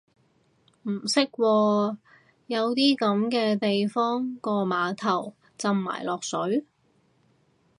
[0.81, 1.97] 唔識喎，
[2.47, 6.65] 有啲噉嘅地方個碼頭浸埋落水？